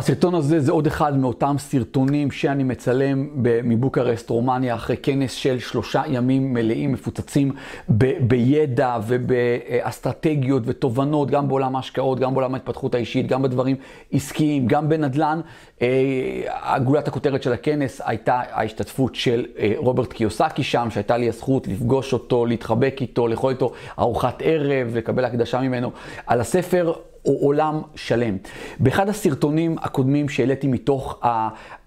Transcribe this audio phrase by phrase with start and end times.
[0.00, 3.28] הסרטון הזה זה עוד אחד מאותם סרטונים שאני מצלם
[3.64, 7.52] מבוקרסט, רומניה, אחרי כנס של שלושה ימים מלאים, מפוצצים
[7.98, 13.76] ב- בידע ובאסטרטגיות ותובנות, גם בעולם ההשקעות, גם בעולם ההתפתחות האישית, גם בדברים
[14.12, 15.40] עסקיים, גם בנדל"ן.
[15.82, 21.66] אה, גולת הכותרת של הכנס הייתה ההשתתפות של אה, רוברט קיוסקי שם, שהייתה לי הזכות
[21.66, 25.90] לפגוש אותו, להתחבק איתו, לאכול איתו ארוחת ערב, לקבל הקדשה ממנו
[26.26, 26.92] על הספר.
[27.26, 28.36] או עולם שלם.
[28.78, 31.20] באחד הסרטונים הקודמים שהעליתי מתוך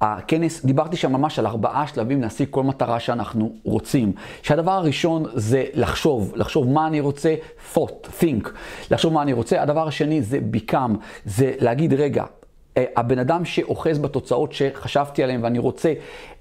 [0.01, 4.11] הכנס, דיברתי שם ממש על ארבעה שלבים להשיג כל מטרה שאנחנו רוצים.
[4.41, 7.35] שהדבר הראשון זה לחשוב, לחשוב מה אני רוצה,
[7.73, 8.49] thought, think,
[8.91, 9.61] לחשוב מה אני רוצה.
[9.61, 10.91] הדבר השני זה become,
[11.25, 12.23] זה להגיד רגע,
[12.77, 15.93] אה, הבן אדם שאוחז בתוצאות שחשבתי עליהן ואני רוצה,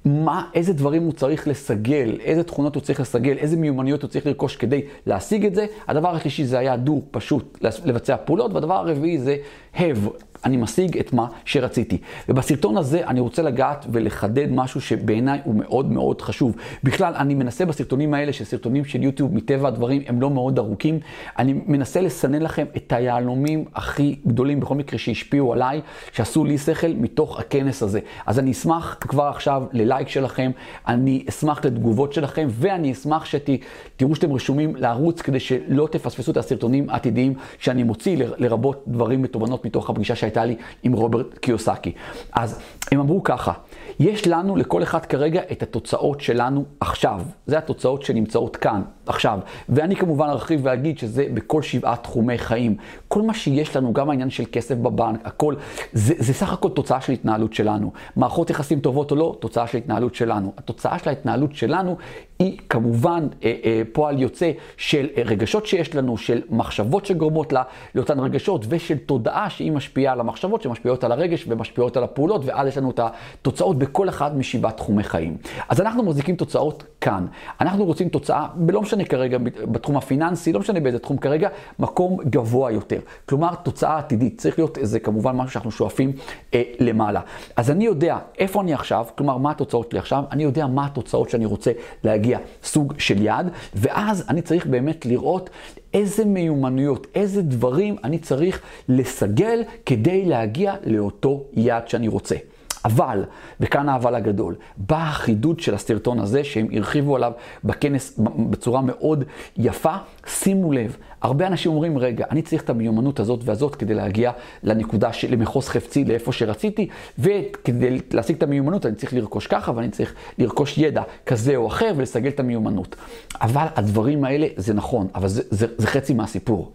[0.05, 4.27] מה, איזה דברים הוא צריך לסגל, איזה תכונות הוא צריך לסגל, איזה מיומנויות הוא צריך
[4.27, 5.67] לרכוש כדי להשיג את זה.
[5.89, 9.37] הדבר השלישי זה היה דו, פשוט לבצע פעולות, והדבר הרביעי זה
[9.77, 10.09] have,
[10.45, 11.99] אני משיג את מה שרציתי.
[12.29, 16.57] ובסרטון הזה אני רוצה לגעת ולחדד משהו שבעיניי הוא מאוד מאוד חשוב.
[16.85, 21.01] בכלל, אני מנסה בסרטונים האלה, שסרטונים של יוטיוב, מטבע הדברים, הם לא מאוד ארוכים,
[21.39, 25.81] אני מנסה לסנן לכם את היהלומים הכי גדולים, בכל מקרה שהשפיעו עליי,
[26.13, 28.01] שעשו לי שכל מתוך הכנס הזה.
[28.27, 30.51] אז אני אשמח כבר עכשיו ללייק שלכם,
[30.89, 36.91] אני אשמח לתגובות שלכם, ואני אשמח שתראו שאתם רשומים לערוץ כדי שלא תפספסו את הסרטונים
[36.91, 40.23] העתידיים שאני מוציא, לרבות דברים ותובנות מתוך הפגישה.
[40.23, 41.93] שהייתה לי עם רוברט קיוסקי.
[42.33, 42.61] אז
[42.93, 43.53] הם אמרו ככה,
[44.01, 47.21] יש לנו, לכל אחד כרגע, את התוצאות שלנו עכשיו.
[47.47, 49.39] זה התוצאות שנמצאות כאן, עכשיו.
[49.69, 52.77] ואני כמובן ארחיב ואגיד שזה בכל שבעה תחומי חיים.
[53.09, 55.55] כל מה שיש לנו, גם העניין של כסף בבנק, הכל,
[55.93, 57.93] זה, זה סך הכל תוצאה של התנהלות שלנו.
[58.17, 60.53] מערכות יחסים טובות או לא, תוצאה של התנהלות שלנו.
[60.59, 61.97] התוצאה של ההתנהלות שלנו
[62.39, 67.63] היא כמובן אה, אה, פועל יוצא של אה, רגשות שיש לנו, של מחשבות שגורמות לה,
[67.95, 72.69] לאותן רגשות, ושל תודעה שהיא משפיעה על המחשבות, שמשפיעות על הרגש ומשפיעות על הפעולות, ואז
[72.69, 75.37] יש לנו את התוצאות בכל אחד משבעת תחומי חיים.
[75.69, 77.27] אז אנחנו מחזיקים תוצאות כאן.
[77.61, 81.49] אנחנו רוצים תוצאה, לא משנה כרגע בתחום הפיננסי, לא משנה באיזה תחום כרגע,
[81.79, 83.01] מקום גבוה יותר.
[83.27, 84.39] כלומר, תוצאה עתידית.
[84.41, 86.13] צריך להיות איזה כמובן משהו שאנחנו שואפים
[86.55, 87.21] אה, למעלה.
[87.57, 91.31] אז אני יודע איפה אני עכשיו, כלומר, מה התוצאות שלי עכשיו, אני יודע מה התוצאות
[91.31, 91.73] שאני רוצה
[92.05, 95.51] להגיע, סוג של יעד, ואז אני צריך באמת לראות
[95.95, 102.37] איזה מיומנויות, איזה דברים אני צריך לסגל כדי להגיע לאותו יעד שאני רוצה.
[102.85, 103.25] אבל,
[103.61, 107.33] וכאן האבל הגדול, בא החידוד של הסרטון הזה, שהם הרחיבו עליו
[107.65, 108.19] בכנס
[108.51, 109.25] בצורה מאוד
[109.57, 109.95] יפה.
[110.27, 114.33] שימו לב, הרבה אנשים אומרים, רגע, אני צריך את המיומנות הזאת והזאת כדי להגיע
[114.63, 116.89] לנקודה, של, למחוז חפצי, לאיפה שרציתי,
[117.19, 121.93] וכדי להשיג את המיומנות אני צריך לרכוש ככה, ואני צריך לרכוש ידע כזה או אחר
[121.97, 122.97] ולסגל את המיומנות.
[123.41, 126.73] אבל הדברים האלה זה נכון, אבל זה, זה, זה חצי מהסיפור.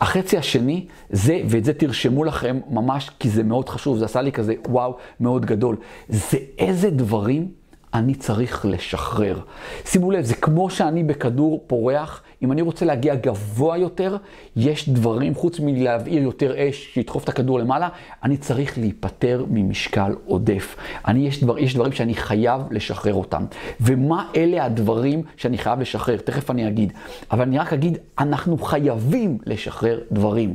[0.00, 4.32] החצי השני זה, ואת זה תרשמו לכם ממש, כי זה מאוד חשוב, זה עשה לי
[4.32, 5.76] כזה וואו מאוד גדול,
[6.08, 7.48] זה איזה דברים
[7.94, 9.38] אני צריך לשחרר.
[9.84, 14.16] שימו לב, זה כמו שאני בכדור פורח, אם אני רוצה להגיע גבוה יותר,
[14.56, 17.88] יש דברים, חוץ מלהבעיר יותר אש, שידחוף את הכדור למעלה,
[18.24, 20.76] אני צריך להיפטר ממשקל עודף.
[21.08, 23.44] אני, יש, דבר, יש דברים שאני חייב לשחרר אותם.
[23.80, 26.16] ומה אלה הדברים שאני חייב לשחרר?
[26.16, 26.92] תכף אני אגיד.
[27.30, 30.54] אבל אני רק אגיד, אנחנו חייבים לשחרר דברים.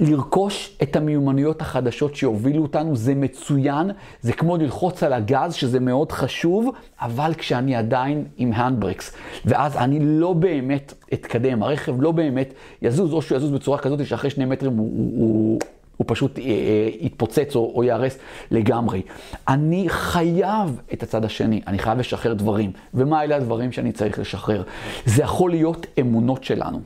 [0.00, 6.12] לרכוש את המיומנויות החדשות שיובילו אותנו, זה מצוין, זה כמו ללחוץ על הגז, שזה מאוד
[6.12, 6.70] חשוב,
[7.00, 9.12] אבל כשאני עדיין עם הנדברקס,
[9.44, 14.30] ואז אני לא באמת אתקדם, הרכב לא באמת יזוז, או שהוא יזוז בצורה כזאת שאחרי
[14.30, 15.58] שני מטרים הוא, הוא,
[15.96, 18.18] הוא פשוט אה, אה, יתפוצץ או, או ייהרס
[18.50, 19.02] לגמרי.
[19.48, 22.72] אני חייב את הצד השני, אני חייב לשחרר דברים.
[22.94, 24.62] ומה אלה הדברים שאני צריך לשחרר?
[25.06, 26.80] זה יכול להיות אמונות שלנו.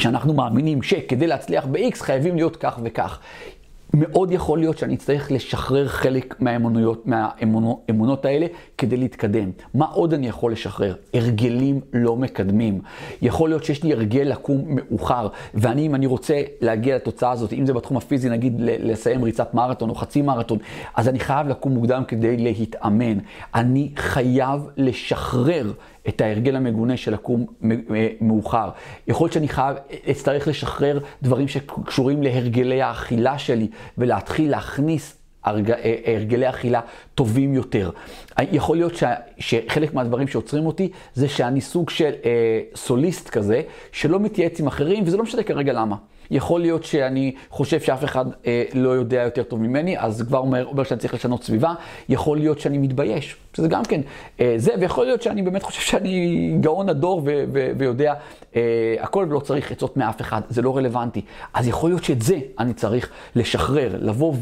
[0.00, 3.20] שאנחנו מאמינים שכדי להצליח ב-X חייבים להיות כך וכך.
[3.94, 8.46] מאוד יכול להיות שאני אצטרך לשחרר חלק מהאמונויות, מהאמונות האלה
[8.78, 9.50] כדי להתקדם.
[9.74, 10.94] מה עוד אני יכול לשחרר?
[11.14, 12.80] הרגלים לא מקדמים.
[13.22, 17.66] יכול להיות שיש לי הרגל לקום מאוחר, ואני, אם אני רוצה להגיע לתוצאה הזאת, אם
[17.66, 20.58] זה בתחום הפיזי, נגיד לסיים ריצת מרתון או חצי מרתון,
[20.94, 23.18] אז אני חייב לקום מוקדם כדי להתאמן.
[23.54, 25.72] אני חייב לשחרר
[26.08, 27.46] את ההרגל המגונה של לקום
[28.20, 28.70] מאוחר.
[29.06, 29.76] יכול להיות שאני חייב,
[30.10, 35.72] אצטרך לשחרר דברים שקשורים להרגלי האכילה שלי, ולהתחיל להכניס הרג...
[36.04, 36.80] הרגלי אכילה
[37.14, 37.90] טובים יותר.
[38.52, 39.04] יכול להיות ש...
[39.38, 45.04] שחלק מהדברים שעוצרים אותי זה שאני סוג של אה, סוליסט כזה, שלא מתייעץ עם אחרים,
[45.06, 45.96] וזה לא משנה כרגע למה.
[46.30, 50.66] יכול להיות שאני חושב שאף אחד אה, לא יודע יותר טוב ממני, אז כבר אומר,
[50.66, 51.74] אומר שאני צריך לשנות סביבה.
[52.08, 54.00] יכול להיות שאני מתבייש, שזה גם כן
[54.40, 58.14] אה, זה, ויכול להיות שאני באמת חושב שאני גאון הדור ו- ו- ויודע
[58.56, 58.60] אה,
[59.00, 61.22] הכל ולא צריך עצות מאף אחד, זה לא רלוונטי.
[61.54, 64.34] אז יכול להיות שאת זה אני צריך לשחרר, לבוא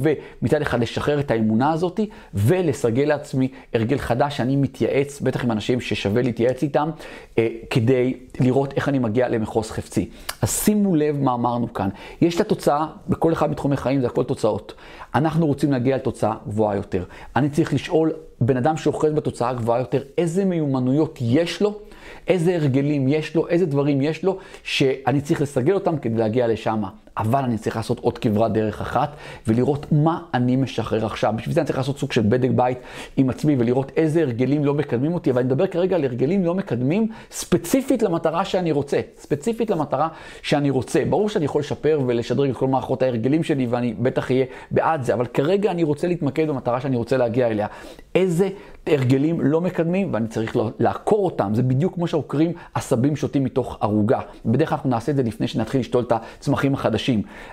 [0.42, 2.00] ומצד אחד לשחרר את האמונה הזאת
[2.34, 6.90] ולסגל לעצמי הרגל חדש שאני מתייעץ, בטח עם אנשים ששווה להתייעץ איתם,
[7.38, 10.08] אה, כדי לראות איך אני מגיע למחוז חפצי.
[10.42, 11.88] אז שימו לב מה אמרנו כאן.
[12.20, 14.74] יש את התוצאה, בכל אחד מתחומי חיים זה הכל תוצאות.
[15.14, 17.04] אנחנו רוצים להגיע לתוצאה גבוהה יותר.
[17.36, 21.78] אני צריך לשאול בן אדם שאוחז בתוצאה גבוהה יותר, איזה מיומנויות יש לו,
[22.28, 26.82] איזה הרגלים יש לו, איזה דברים יש לו, שאני צריך לסגל אותם כדי להגיע לשם.
[27.18, 29.16] אבל אני צריך לעשות עוד כברת דרך אחת,
[29.46, 31.34] ולראות מה אני משחרר עכשיו.
[31.36, 32.78] בשביל זה אני צריך לעשות סוג של בדק בית
[33.16, 35.30] עם עצמי, ולראות איזה הרגלים לא מקדמים אותי.
[35.30, 39.00] אבל אני מדבר כרגע על הרגלים לא מקדמים ספציפית למטרה שאני רוצה.
[39.18, 40.08] ספציפית למטרה
[40.42, 41.04] שאני רוצה.
[41.10, 45.14] ברור שאני יכול לשפר ולשדרג את כל מערכות ההרגלים שלי, ואני בטח אהיה בעד זה,
[45.14, 47.66] אבל כרגע אני רוצה להתמקד במטרה שאני רוצה להגיע אליה.
[48.14, 48.48] איזה
[48.86, 51.54] הרגלים לא מקדמים, ואני צריך לעקור אותם.
[51.54, 54.20] זה בדיוק כמו שעוקרים עשבים שוטים מתוך ערוגה.
[54.46, 57.05] בדרך כלל אנחנו נעשה את זה לפני שנתחיל לשתול את הצמחים החדשים.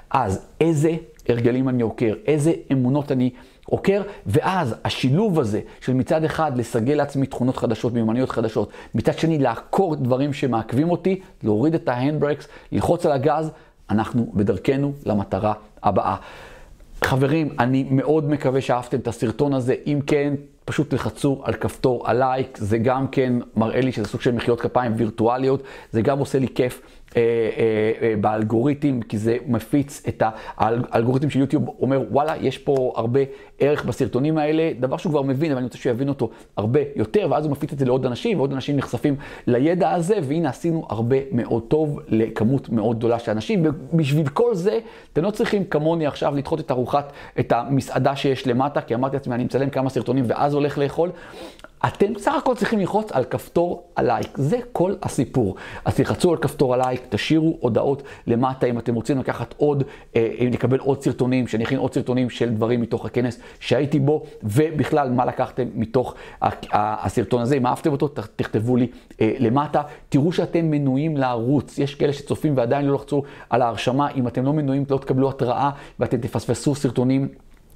[0.10, 0.96] אז איזה
[1.30, 2.14] הרגלים אני עוקר?
[2.28, 3.30] איזה אמונות אני
[3.66, 4.02] עוקר?
[4.26, 9.96] ואז השילוב הזה של מצד אחד לסגל לעצמי תכונות חדשות, מיומנויות חדשות, מצד שני לעקור
[9.96, 13.52] דברים שמעכבים אותי, להוריד את ההנדברקס, ללחוץ על הגז,
[13.90, 15.54] אנחנו בדרכנו למטרה
[15.84, 16.16] הבאה.
[17.04, 19.76] חברים, אני מאוד מקווה שאהבתם את הסרטון הזה.
[19.88, 20.34] אם כן,
[20.66, 24.94] פשוט תלחצו על כפתור הלייק, זה גם כן מראה לי שזה סוג של מחיאות כפיים
[24.98, 26.82] וירטואליות, זה גם עושה לי כיף
[28.22, 30.24] באלגוריתם, כי זה מפיץ את
[30.58, 33.20] האלגוריתם של יוטיוב, אומר וואלה, יש פה הרבה
[33.60, 37.28] ערך בסרטונים האלה, דבר שהוא כבר מבין, אבל אני רוצה שהוא יבין אותו הרבה יותר,
[37.30, 39.16] ואז הוא מפיץ את זה לעוד אנשים, ועוד אנשים נחשפים
[39.48, 44.80] לידע הזה, והנה עשינו הרבה מאוד טוב לכמות מאוד גדולה של אנשים, ובשביל כל זה,
[45.14, 49.36] אתם לא צריכים כמוני עכשיו לדחות את ארוחת, את המסעדה שיש למטה, כי אמרתי לעצמי,
[49.36, 51.10] אני מצלם כמה סרטונים ואז הולך לאכול.
[51.88, 55.56] אתם בסך הכל צריכים ללחוץ על כפתור הלייק, זה כל הסיפור.
[55.86, 59.84] אז תלחצו על כפתור הלייק, תשאירו הודעות למטה אם אתם רוצים לקחת עוד,
[60.16, 64.24] אה, אם לקבל עוד סרטונים, שאני אכין עוד סרטונים של דברים מתוך הכנס שהייתי בו,
[64.44, 66.16] ובכלל מה לקחתם מתוך
[66.72, 68.88] הסרטון הזה, אם אהבתם אותו, תכתבו לי
[69.22, 69.82] אה, למטה.
[70.10, 74.54] תראו שאתם מנויים לערוץ, יש כאלה שצופים ועדיין לא לחצו על ההרשמה, אם אתם לא
[74.54, 75.70] מנויים לא תקבלו התראה
[76.00, 77.28] ואתם תפספסו סרטונים.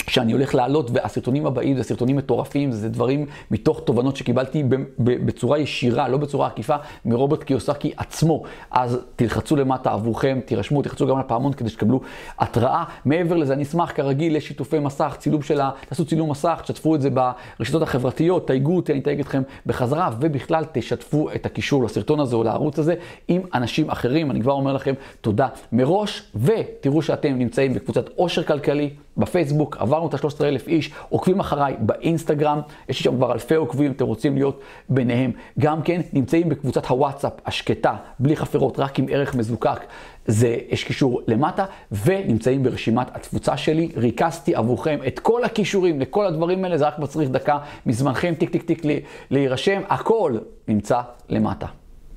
[0.10, 4.64] שאני הולך לעלות, והסרטונים הבאים זה סרטונים מטורפים, זה דברים מתוך תובנות שקיבלתי
[5.00, 6.76] בצורה ישירה, לא בצורה עקיפה,
[7.06, 8.44] מרוברט קיוסקי עצמו.
[8.72, 12.02] אז תלחצו למטה עבורכם, תירשמו, תלחצו גם על הפעמון כדי שתקבלו
[12.40, 12.84] התראה.
[13.06, 15.72] מעבר לזה, אני אשמח כרגיל לשיתופי מסך, צילום של ה...
[15.90, 20.64] תעשו צילום מסך, תשתפו את זה ברשתות החברתיות, תייגו אותי, אני אתייג אתכם בחזרה, ובכלל
[20.72, 22.96] תשתפו את הקישור לסרטון הזה או לערוץ הזה
[23.28, 24.32] עם אנשים אחרים.
[24.32, 28.90] אני כבר אומר לכם תודה מראש, ותראו שאתם נמצאים בקבוצת עושר כלכלי.
[29.18, 32.60] בפייסבוק, עברנו את ה-13,000 איש, עוקבים אחריי באינסטגרם,
[32.90, 35.32] יש לי שם כבר אלפי עוקבים, אתם רוצים להיות ביניהם.
[35.60, 39.80] גם כן, נמצאים בקבוצת הוואטסאפ השקטה, בלי חפירות, רק עם ערך מזוקק.
[40.26, 41.66] זה, יש קישור למטה,
[42.06, 43.92] ונמצאים ברשימת התפוצה שלי.
[43.96, 48.64] ריכזתי עבורכם את כל הקישורים לכל הדברים האלה, זה רק מצריך דקה מזמנכם, טיק טיק
[48.64, 48.84] טיק
[49.32, 50.38] להירשם, הכל
[50.68, 51.68] נמצא למטה.